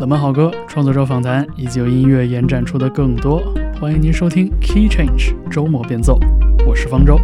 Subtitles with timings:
[0.00, 3.40] 冷门好歌、创作者访谈以及由音乐延展出的更多，
[3.80, 6.18] 欢迎您收听 Key Change 周末变奏。
[6.66, 7.16] 我是方舟。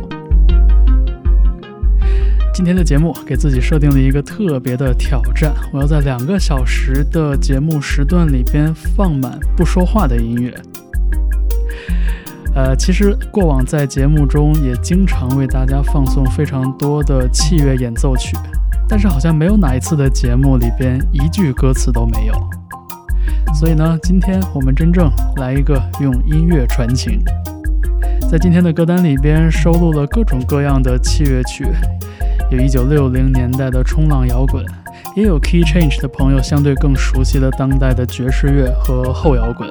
[2.54, 10.54] 今天的节目给自己设定了一个特别的挑战，我要在两个小时的节目时段里边放满不说话的音乐。
[12.54, 18.36] 呃，其实过往在节目中也经常为大家放送非常多的器乐演奏曲，
[18.90, 22.34] 但是好像没有哪一次的节目里边一句歌词都没有。
[23.54, 27.22] 所以呢，今天我们真正来一个用音乐传情，
[28.28, 31.68] 在今天的歌单里边收录了各种各样的器乐曲，
[32.50, 34.64] 有一九六零年代的冲浪摇滚，
[35.14, 39.68] 也有 Key Change 的朋友相对更熟悉的当代的爵士乐和后摇滚。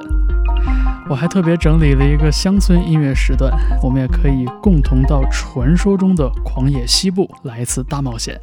[1.10, 3.52] 我还特别整理了一个乡村音乐时段，
[3.82, 8.40] 我们也可以共同到传说中的狂野西部来一次大冒险。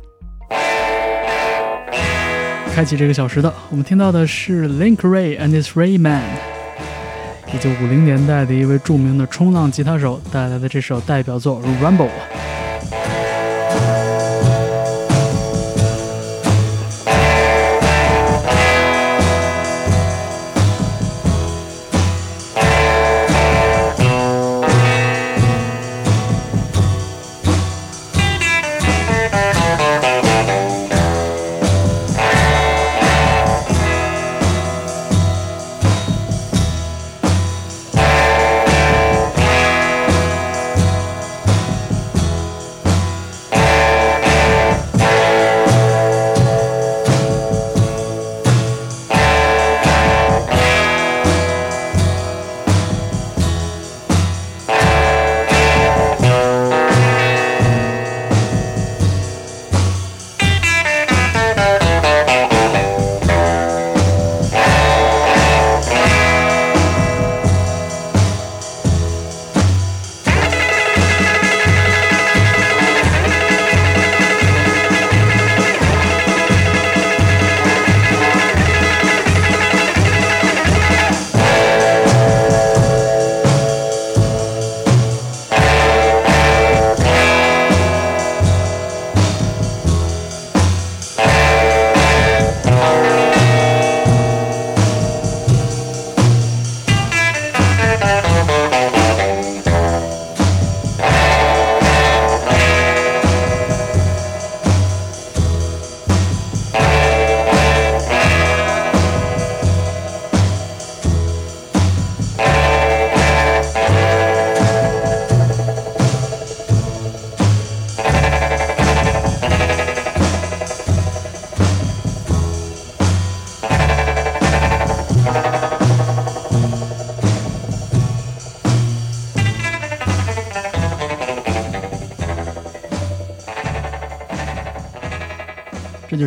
[2.73, 6.21] 开启这个小时的，我们听到的是 Link Ray and his Ray Man，
[7.53, 12.07] 一九五零年代的一位著名的冲浪吉他手带来的这首代表作《Rumble》。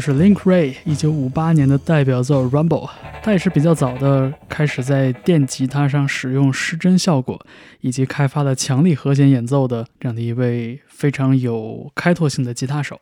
[0.01, 2.89] 就是 Link Ray 一九五八年的代表作 Rumble，
[3.23, 7.39] 他也是比较早的开始在电吉他上使用失真效果，
[7.83, 12.99] 以及开发了强力和弦演奏的这样的一位非常有开拓性的吉他手。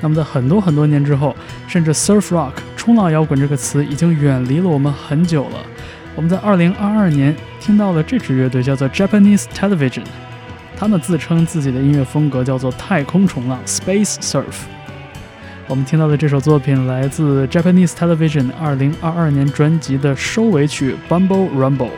[0.00, 1.36] 那么在很多很多年之后，
[1.68, 5.58] 甚至 Surf Rock 冲浪摇滚这个词已经远离了我们很久了。
[6.14, 10.04] 我们在二零二二年听到了这支乐队叫做 Japanese Television，
[10.74, 14.64] 他们自称自己的音乐风格叫做太空冲浪 Space Surf。
[15.68, 21.90] 我们听到的这首作品来自 Japanese Television 二零二二年专辑的收尾曲《Bumble Rumble》。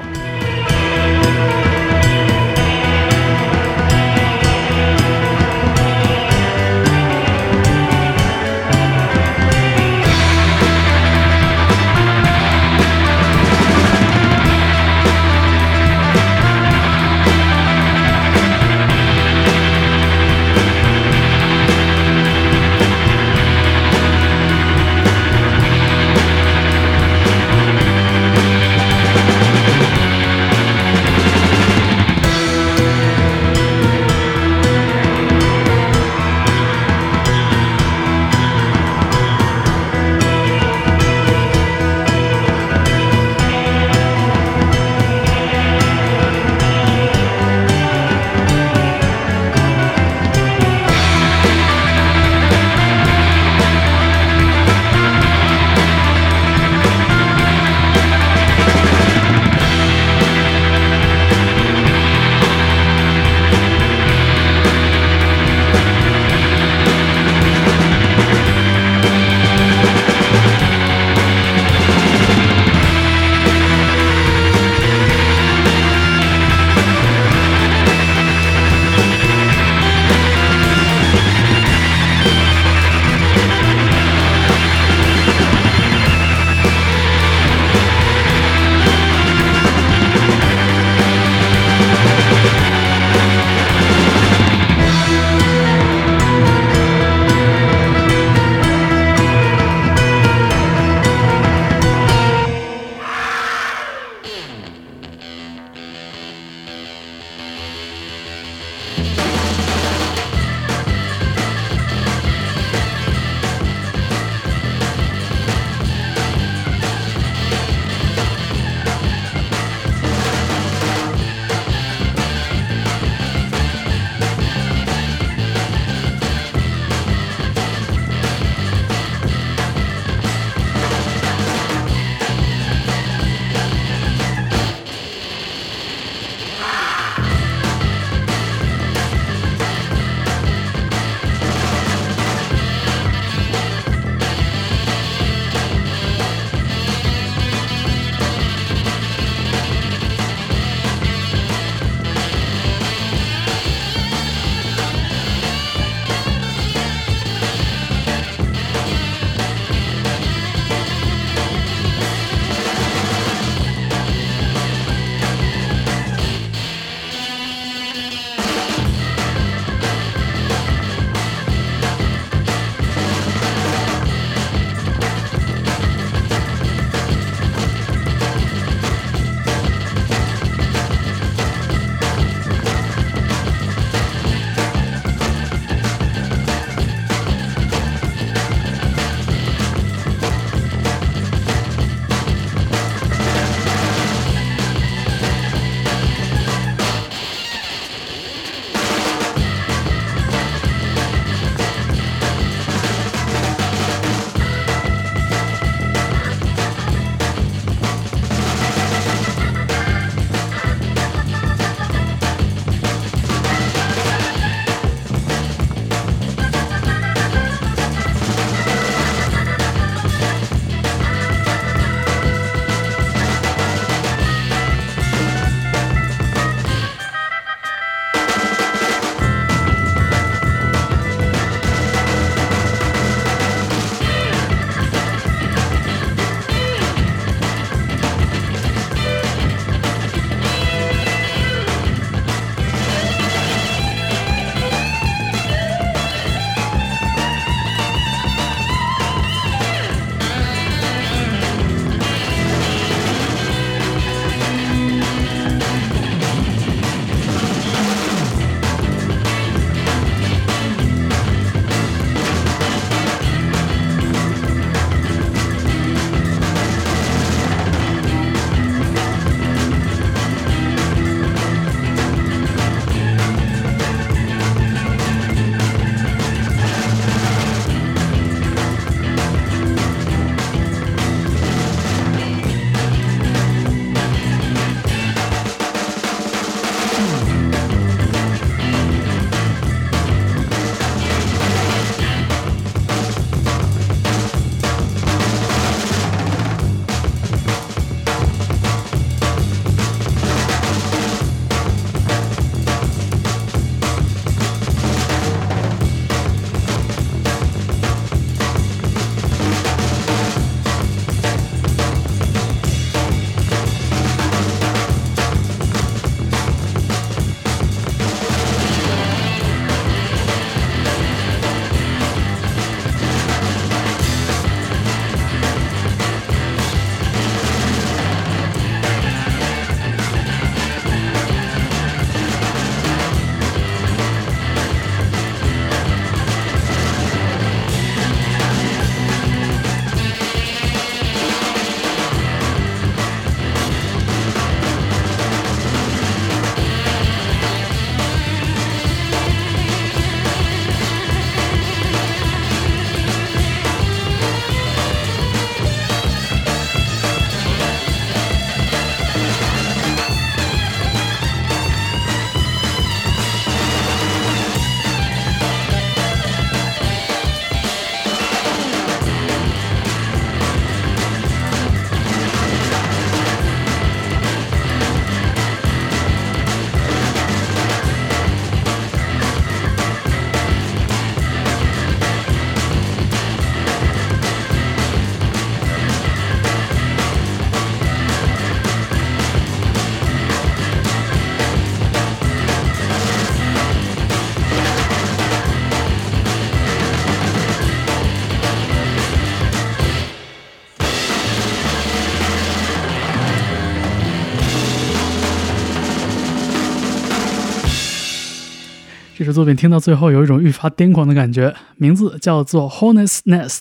[409.29, 413.59] 这作品听到最后有一种愈发癫狂的感觉，名字叫做《Hornet's Nest》，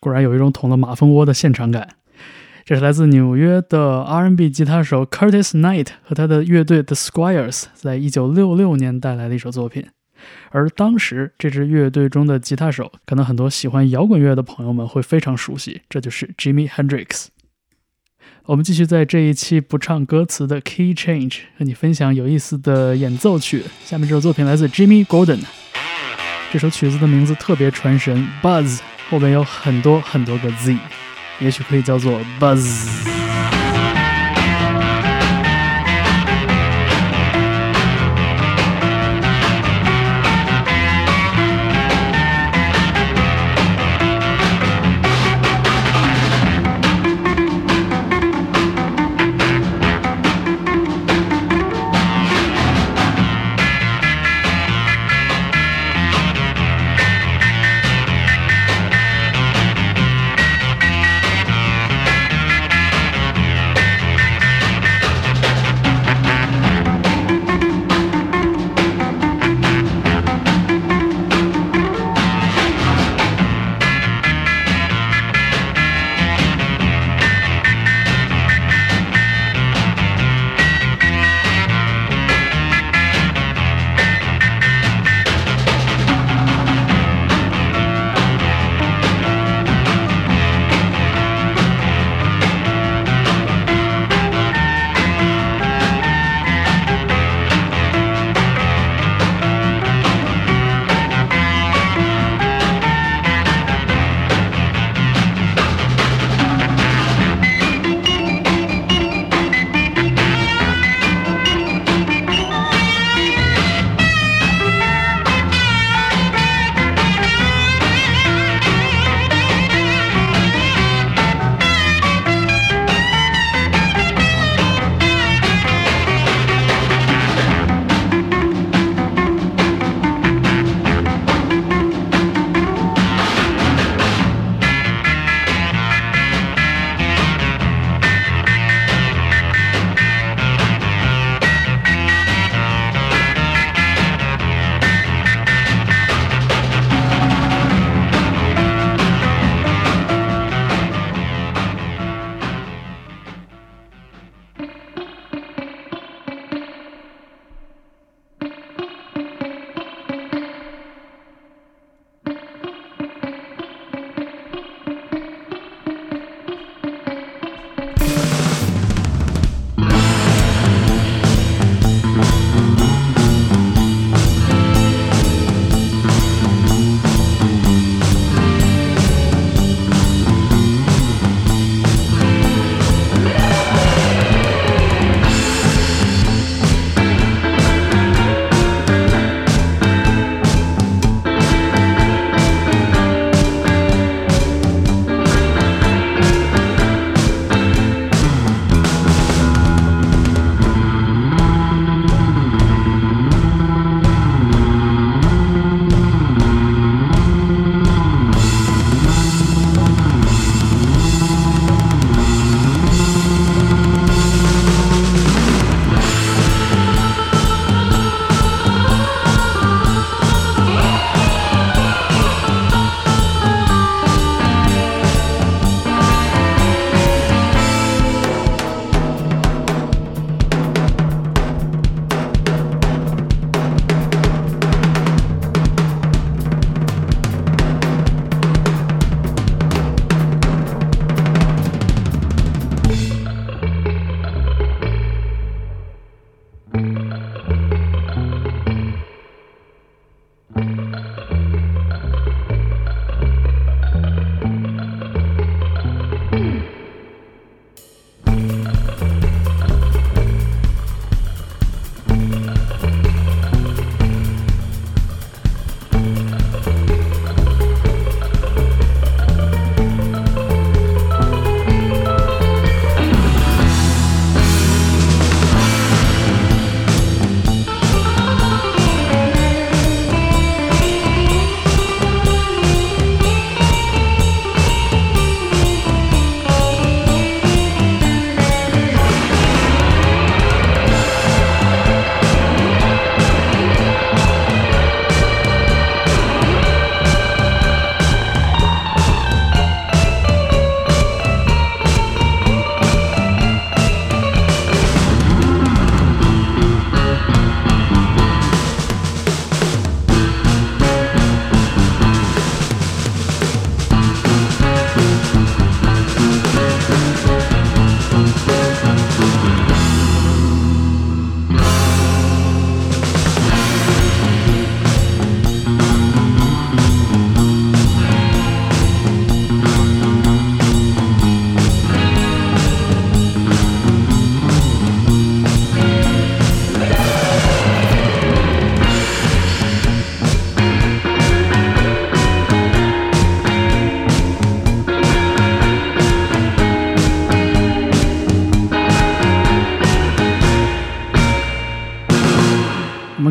[0.00, 1.86] 果然有一种捅了马蜂窝的现场感。
[2.64, 9.86] 这是来自纽约的 R&B 吉他手 Curtis Knight 和他的乐队 The Squires 在一九六六年带来的一首作品。
[10.48, 17.26] 而当时这支乐队中的吉他手，可能很多喜欢摇滚乐的朋友们会非常熟悉，这就是 Jimmy Hendrix。
[18.44, 23.62] 我们继续在这一期不唱歌词的 Key Change 和你分享有意思的演奏曲。
[23.84, 25.38] 下面这首作品来自 Jimmy Gordon，
[26.52, 30.76] 这首曲子的名字特别传神，Buzz 后面有很多很多个 Z，
[31.38, 33.61] 也许可以叫做 Buzz。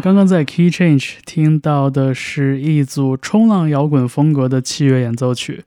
[0.01, 5.63] 刚刚在 Key Change 听到的是一组冲浪摇滚风格的器乐演奏曲。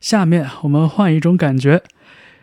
[0.00, 1.82] 下面我们换一种感觉，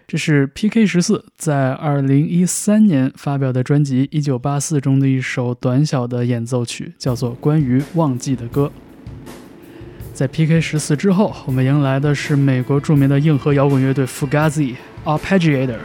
[0.06, 0.86] 这是 P.K.
[0.86, 8.70] 十四在二零一三年发表的专辑《一九八四》中的一首短小的演奏曲，叫做《关于忘记的歌》。
[10.14, 10.60] 在 P.K.
[10.60, 14.76] 十四之后，我们迎来的是美国著名的硬核摇滚乐队 Fugazi
[15.06, 15.80] Arpeggiator。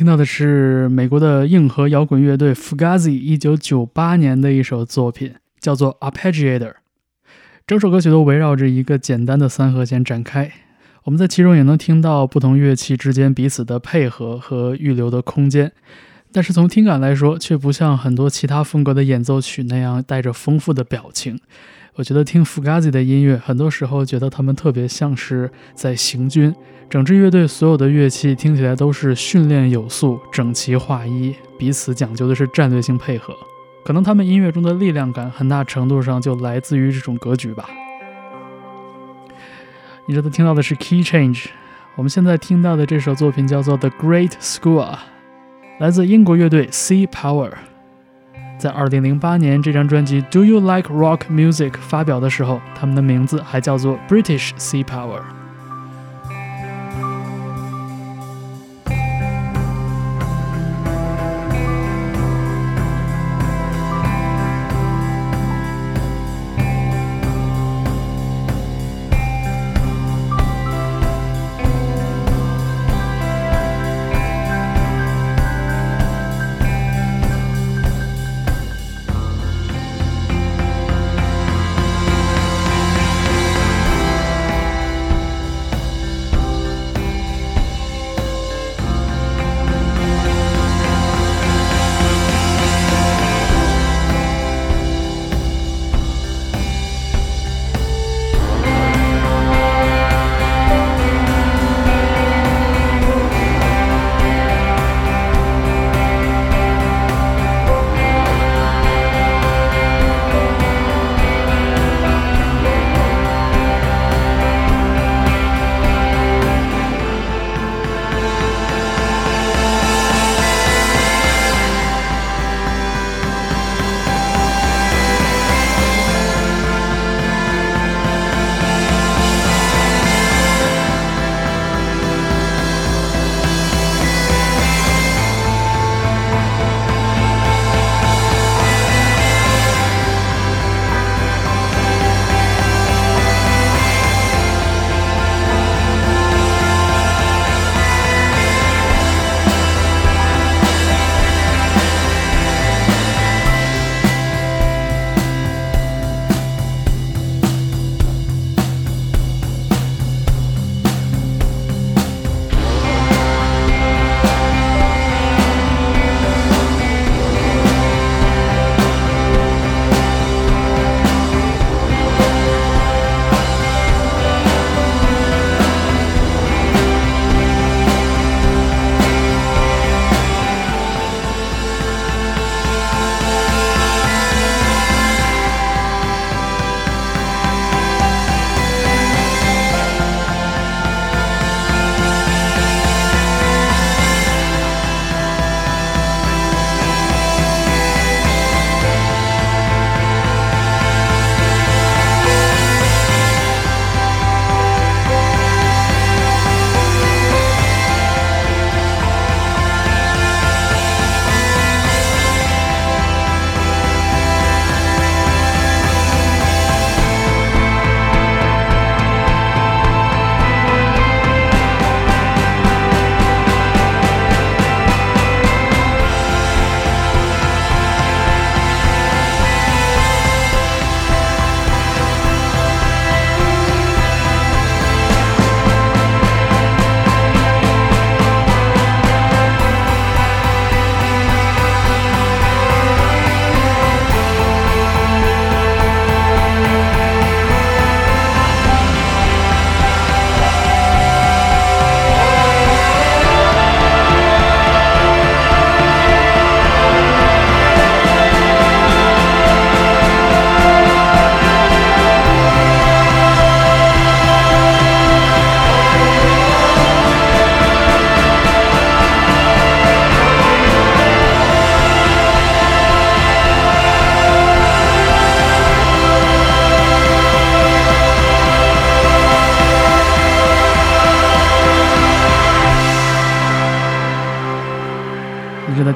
[0.00, 6.72] 听到的是美国的硬核摇滚乐队 Fugazi 一九九八年的一首作品，叫做 Arpeggiator。
[7.66, 10.50] 整首歌曲都围绕着一个简单的三和弦展开，
[11.04, 15.70] 我们在其中也能听到不同乐器之间彼此的配合和预留的空间。
[16.32, 21.38] 但是从听感来说，却不像很多其他风格的演奏曲那样带着丰富的表情。
[21.96, 26.54] 我觉得听 Fugazi 的音乐，很多时候觉得他们特别像是在行军，
[26.88, 33.34] 整支乐队所有的乐器听起来都是训练有素、整齐划一，彼此讲究的是战略性配合。
[33.84, 37.68] 可能他们音乐中的力量感，很大程度上就来自于这种格局吧。
[40.06, 41.46] 你这次听到的是 Key Change，
[41.96, 44.96] 我们现在听到的这首作品叫做 The Great School，
[45.80, 47.50] 来自英国乐队 Sea Power。
[48.60, 55.39] 在二零零八年这张专辑 Do You Like Rock Music 发表的时候，他们的名字还叫做 British Sea Power。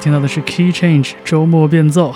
[0.05, 2.13] 听到的是 Key Change 周末变奏。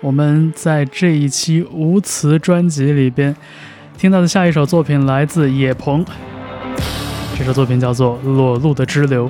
[0.00, 3.34] 我们在这一期无词专辑里边
[3.98, 6.06] 听到的下一首作品来自野鹏，
[7.36, 9.26] 这首作品叫做《裸露的支流》。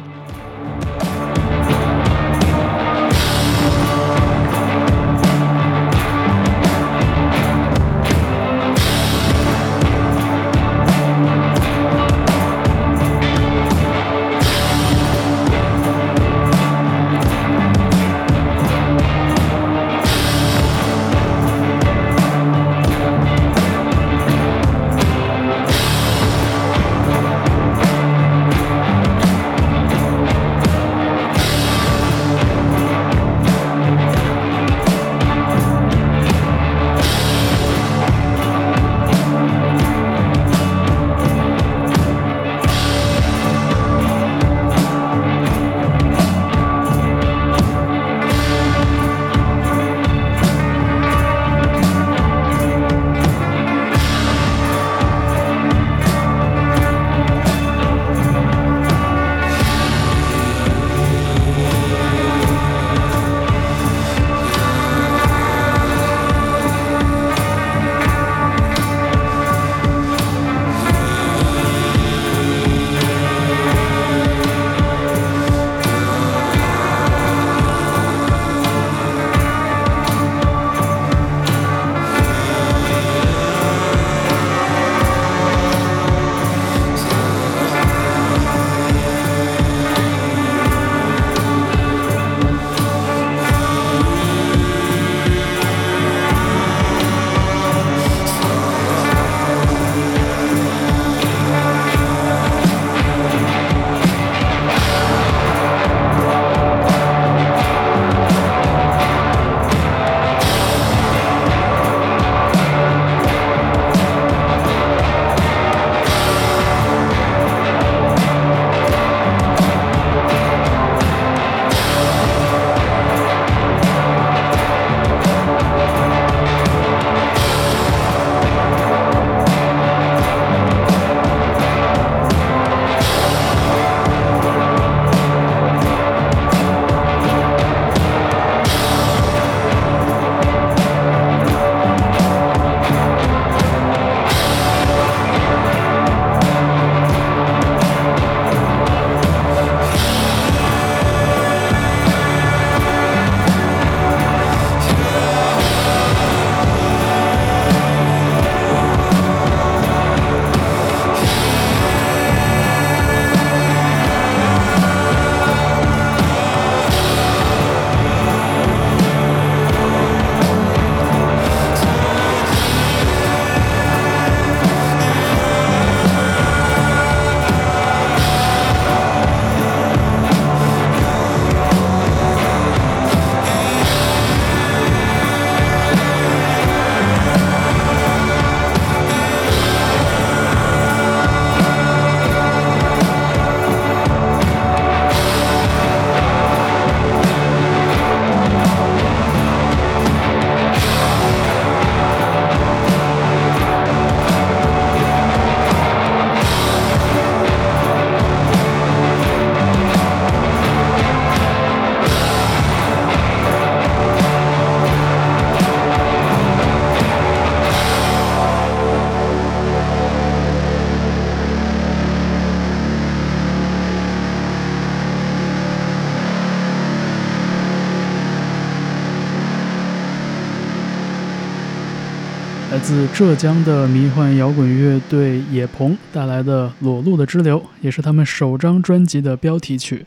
[232.82, 240.04] 自浙江的迷幻摇滚乐队野鹏带来的《裸露的支流》，也是他们首张专辑的标题曲。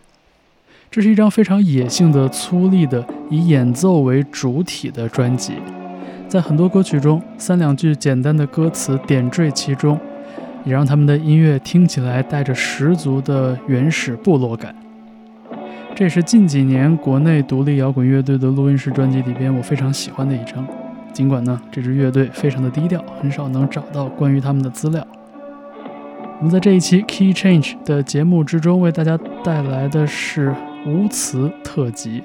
[0.92, 5.54] 这是一张非常野性的、粗粝的、以演奏为主体的专辑。
[6.28, 9.98] 在很多歌曲中，三两句简单的歌词点缀其中，
[10.66, 14.76] 也让他们的音乐听起来带着十足的原始部落感。
[15.96, 20.68] 这也是近几年国内独立摇滚乐队的录音室专辑里边我非常喜欢的一张。
[21.16, 25.08] 尽管呢，这支乐队非常的低调，很少能找到关于他们的资料。
[26.40, 30.54] 我们在这一期 Key Change 的节目之中，为大家带来的是
[30.86, 32.22] 无词特辑。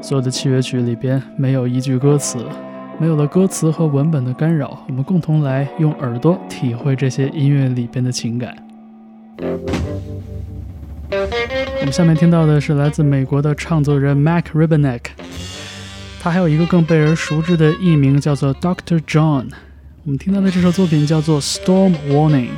[0.00, 2.44] 所有的器乐曲里边没有一句歌词，
[2.98, 8.56] 没有了歌词和文本的干扰，我们共同来用耳朵体会这些音乐里边的情感。
[11.08, 15.02] 我们下面听到的是来自美国的唱作人 Mac Ribenek，
[16.24, 19.44] 他还有一个更被人熟知的艺名叫做 Doctor John。
[20.04, 22.48] 我们听到的这首作品叫做 Storm Warning。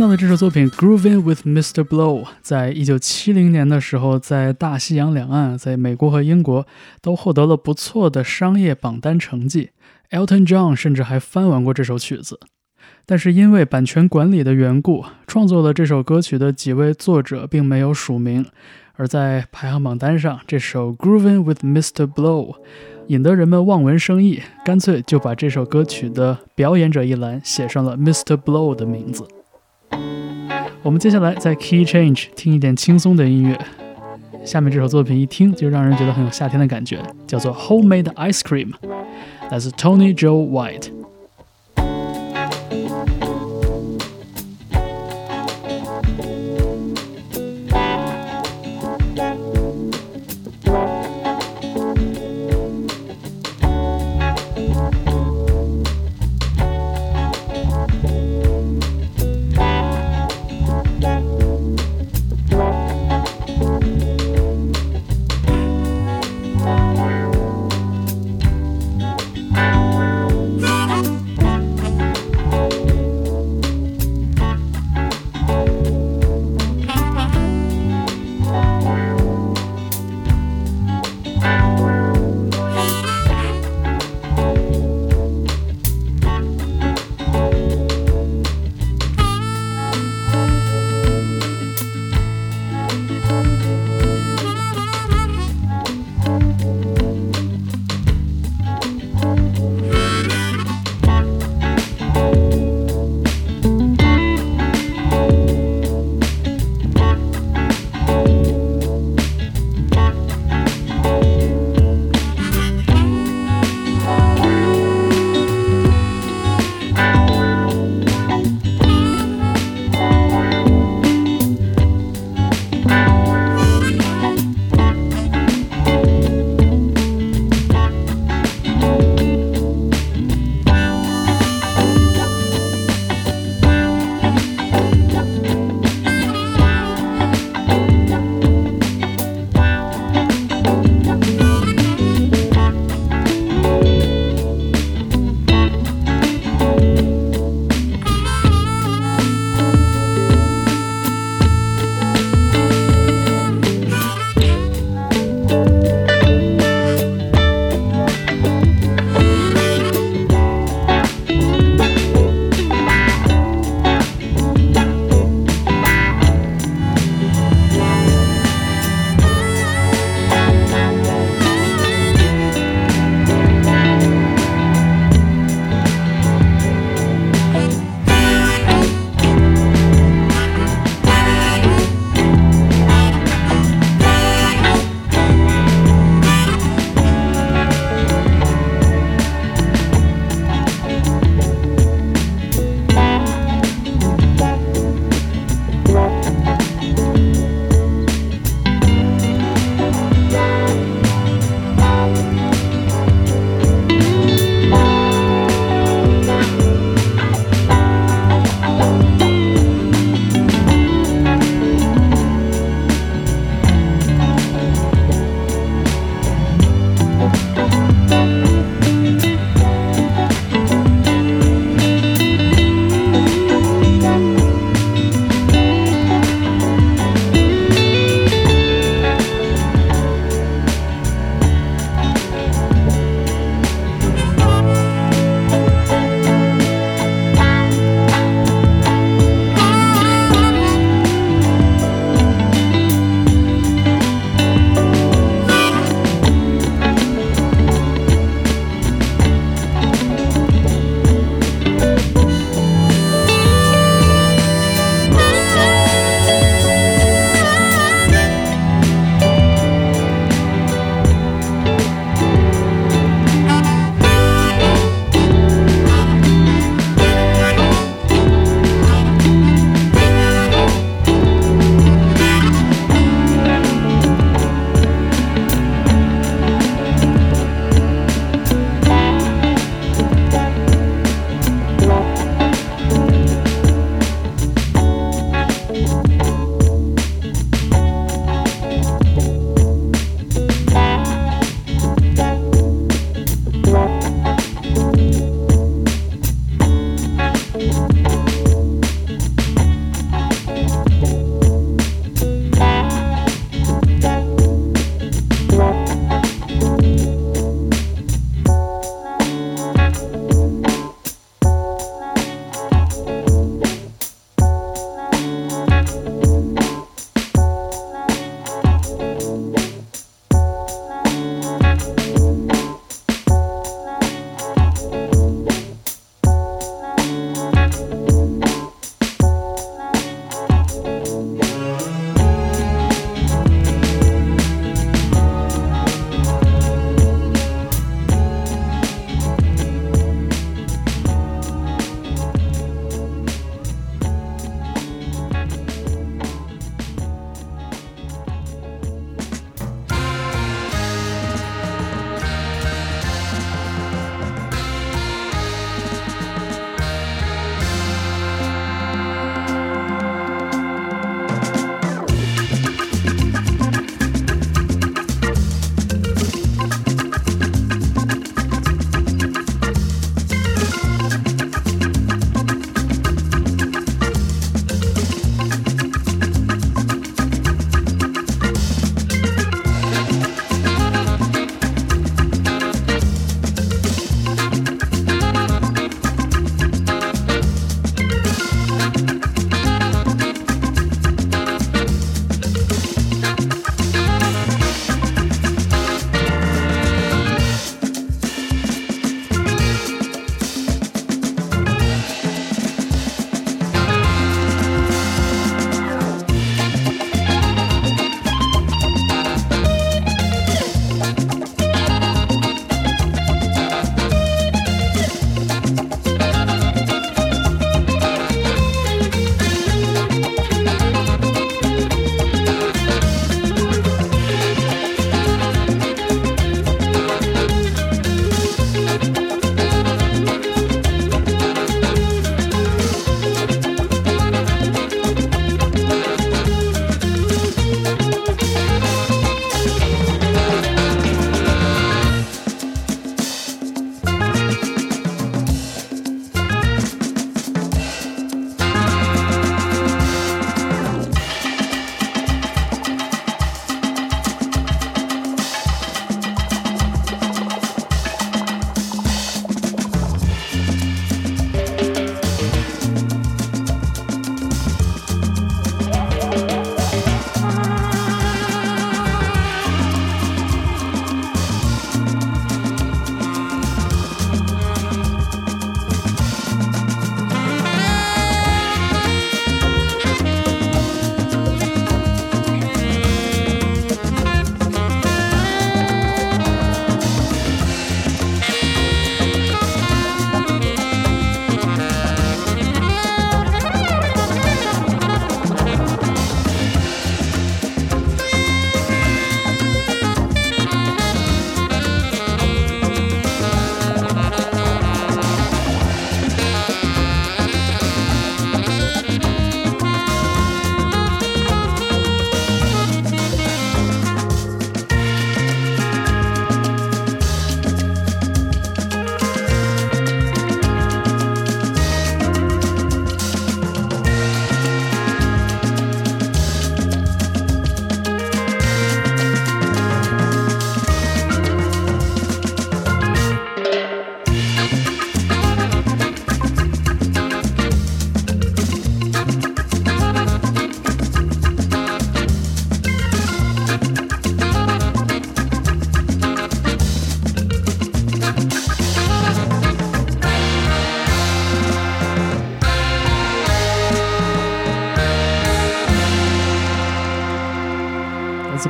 [0.00, 1.84] 到的这首作品《Grooving with Mr.
[1.84, 6.66] Blow》在一九七零年的时候，在大西洋两岸，在美国和英国
[7.02, 9.70] 都获得了不错的商业榜单成绩。
[10.10, 12.40] Elton John 甚至还翻完过这首曲子。
[13.04, 18.46] 但是因为版权管理的缘故，创作了这首歌曲的几位作者并没有署名。
[18.94, 22.10] 而在排行榜单上，这首《Grooving with Mr.
[22.10, 22.54] Blow》
[23.08, 28.38] 引得人们望文生义，干脆就把这首歌曲的表演者一栏写上了 Mr.
[28.38, 29.28] Blow 的名字。
[30.82, 33.58] 我们接下来在 Key Change 听一点轻松的音乐。
[34.44, 38.72] 下面这首作品一听就让人觉得很有夏天的感觉，叫做 Homemade Ice Cream，
[39.50, 40.99] 来自 Tony Joe White。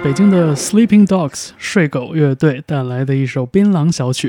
[0.02, 4.28] 北京的 Sleeping Dogs 睡狗乐队带来的一首《槟榔小曲》。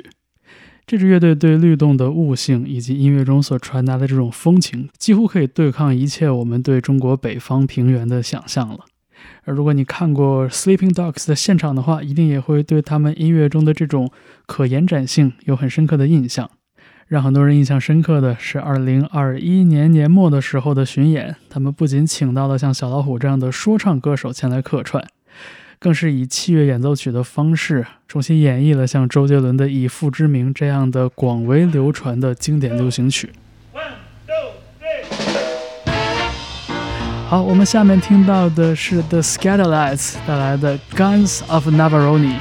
[0.86, 8.80] 这支乐队对律动的悟性以及音乐中所传达的这种风情，几乎可以对抗一切我们对中国北方平原的想象了。
[9.46, 14.12] 而如果你看过 Sleeping Dogs 的现场的话，一定也会对他们音乐中的这种
[14.46, 16.52] 可延展性有很深刻的印象。
[17.08, 25.06] 让很多人印象深刻的是2021年年末的时候的巡演，他们不仅请到了像小老虎这样的说唱歌手前来客串，
[25.84, 33.32] 更是以器乐演奏曲的方式重新演绎了像周杰伦的《以父之名》这样的广为流传的经典流行曲。
[37.28, 42.40] 好，我们下面听到的是 The Scatterlights 带来的《Guns of Navarone》。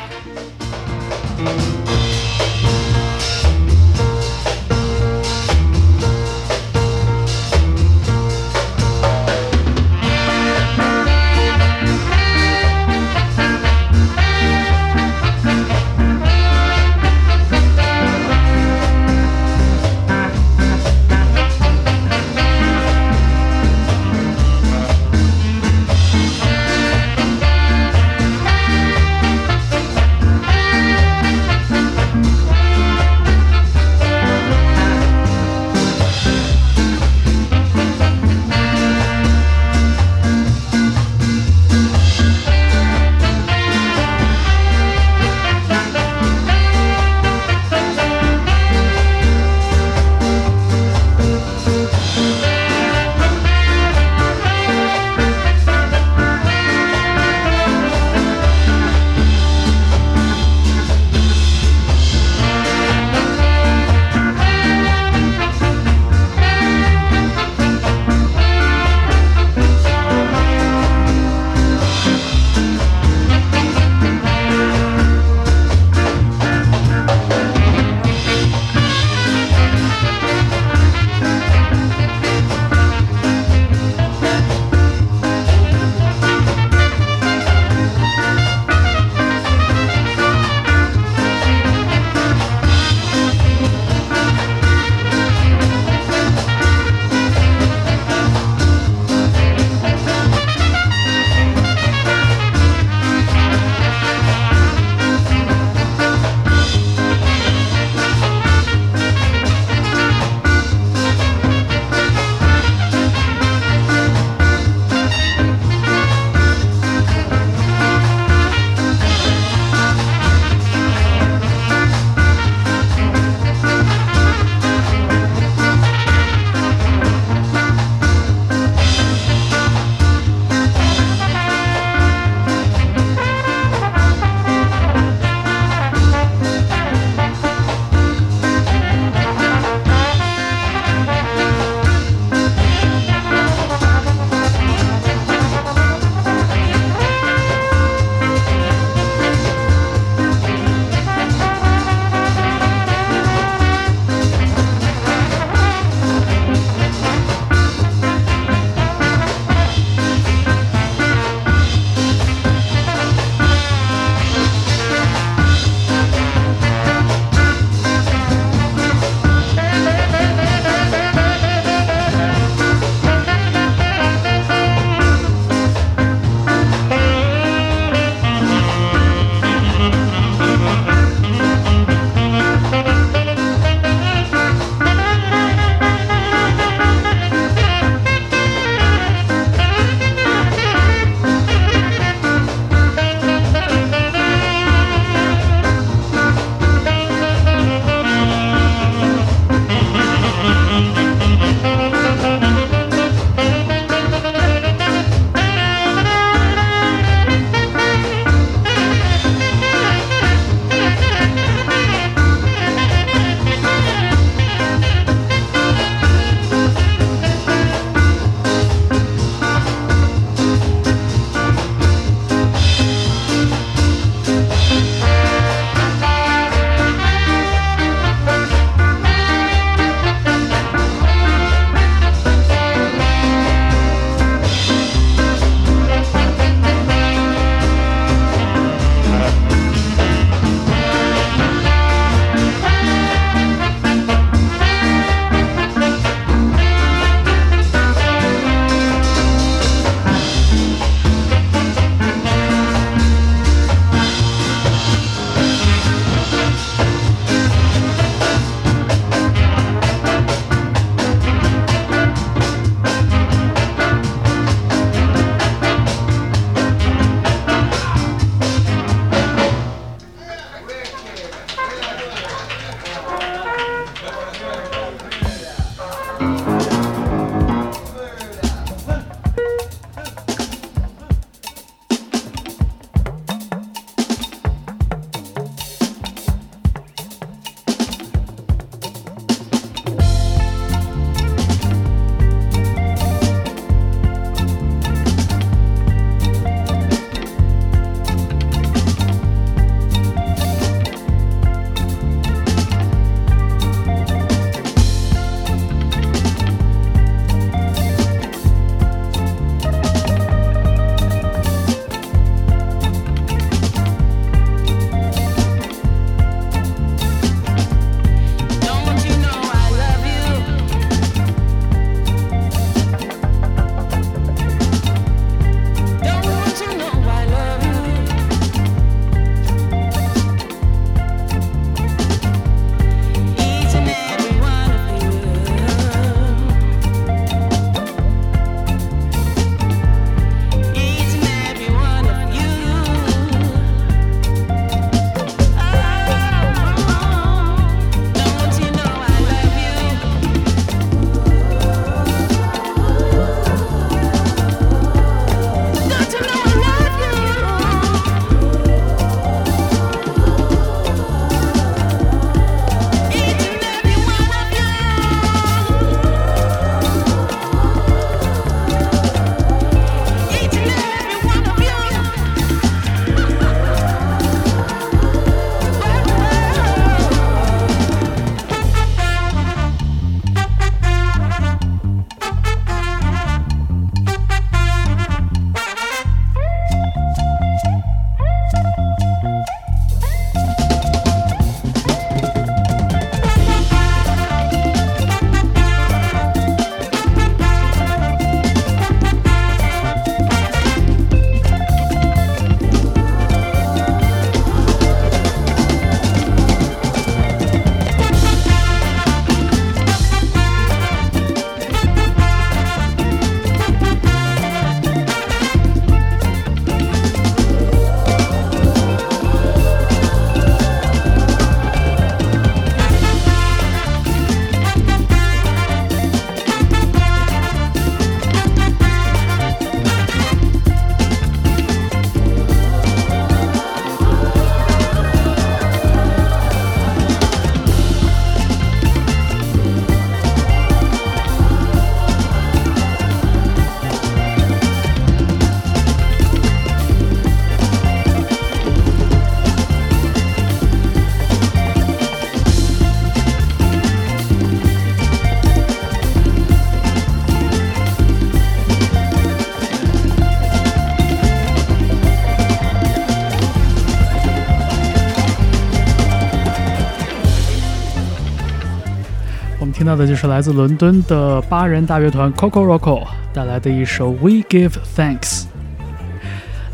[469.90, 475.42] 到的就是来自伦敦的八人大乐团 Coco Roco 带来的一首《We Give Thanks》。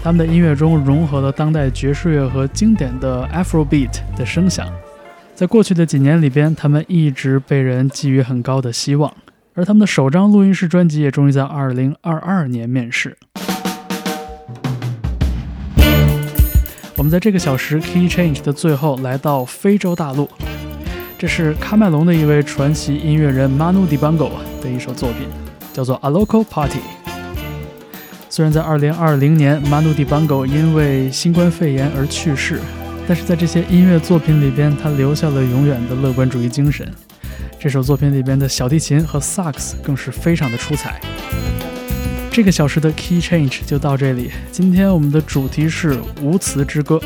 [0.02, 4.68] 他们的音乐中融合了当代爵士乐和经典的 Afrobeat 的声响。
[5.34, 9.10] 在过去的几年里边，他们一直被人寄予很高的希望，
[9.54, 13.16] 而他们的首张录音室专辑也终于在2022年面世。
[16.98, 20.28] 我们在这个小时 Key Change 的最后来到非洲大陆。
[21.18, 24.30] 这是喀麦隆的一位传奇音乐人 Manu Dibango
[24.62, 25.26] 的一首作品，
[25.72, 26.78] 叫做《A Local Party》。
[28.28, 32.60] 虽然在2020年 Manu Dibango 因为新冠肺炎而去世，
[33.08, 36.86] 但是在这些音乐作品里边，他留下了永远的乐观主义精神。
[37.58, 41.00] 这首作品里边的小提琴和萨克斯更是非常的出彩。
[42.30, 44.32] 这个小时的 Key Change 就到这里。
[44.52, 47.00] 今天我们的主题是无词之歌。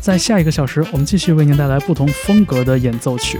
[0.00, 3.38] 在下一个小时，我们继续为您带来不同风格的演奏曲。